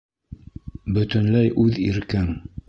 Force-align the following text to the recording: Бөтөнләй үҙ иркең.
Бөтөнләй 0.95 1.53
үҙ 1.65 1.79
иркең. 1.85 2.35